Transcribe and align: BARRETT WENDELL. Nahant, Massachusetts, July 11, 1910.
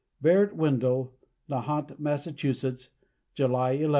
BARRETT 0.19 0.55
WENDELL. 0.55 1.13
Nahant, 1.47 1.99
Massachusetts, 1.99 2.89
July 3.35 3.73
11, 3.73 3.83
1910. 3.83 3.89